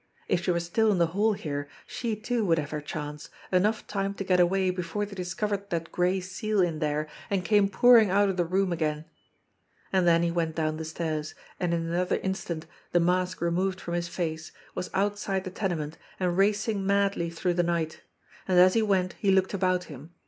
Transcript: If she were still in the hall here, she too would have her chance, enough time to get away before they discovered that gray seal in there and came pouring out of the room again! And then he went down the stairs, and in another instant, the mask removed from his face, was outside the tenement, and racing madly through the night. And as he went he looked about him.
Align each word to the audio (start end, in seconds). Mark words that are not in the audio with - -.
If 0.27 0.43
she 0.43 0.49
were 0.49 0.59
still 0.59 0.91
in 0.91 0.97
the 0.97 1.05
hall 1.13 1.33
here, 1.33 1.69
she 1.85 2.15
too 2.15 2.43
would 2.47 2.57
have 2.57 2.71
her 2.71 2.81
chance, 2.81 3.29
enough 3.51 3.85
time 3.85 4.15
to 4.15 4.23
get 4.23 4.39
away 4.39 4.71
before 4.71 5.05
they 5.05 5.13
discovered 5.13 5.69
that 5.69 5.91
gray 5.91 6.19
seal 6.19 6.59
in 6.59 6.79
there 6.79 7.07
and 7.29 7.45
came 7.45 7.69
pouring 7.69 8.09
out 8.09 8.27
of 8.27 8.35
the 8.35 8.43
room 8.43 8.73
again! 8.73 9.05
And 9.93 10.07
then 10.07 10.23
he 10.23 10.31
went 10.31 10.55
down 10.55 10.77
the 10.77 10.85
stairs, 10.85 11.35
and 11.59 11.71
in 11.71 11.81
another 11.85 12.15
instant, 12.17 12.65
the 12.93 12.99
mask 12.99 13.41
removed 13.41 13.79
from 13.79 13.93
his 13.93 14.07
face, 14.07 14.51
was 14.73 14.89
outside 14.95 15.43
the 15.43 15.51
tenement, 15.51 15.99
and 16.19 16.35
racing 16.35 16.83
madly 16.83 17.29
through 17.29 17.53
the 17.53 17.61
night. 17.61 18.01
And 18.47 18.59
as 18.59 18.73
he 18.73 18.81
went 18.81 19.13
he 19.19 19.29
looked 19.29 19.53
about 19.53 19.83
him. 19.83 20.15